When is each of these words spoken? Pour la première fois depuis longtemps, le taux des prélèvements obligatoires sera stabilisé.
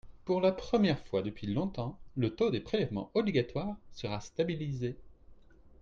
Pour 0.25 0.41
la 0.41 0.51
première 0.51 0.97
fois 1.05 1.21
depuis 1.21 1.45
longtemps, 1.45 1.99
le 2.15 2.31
taux 2.35 2.49
des 2.49 2.59
prélèvements 2.59 3.11
obligatoires 3.13 3.77
sera 3.93 4.19
stabilisé. 4.19 4.97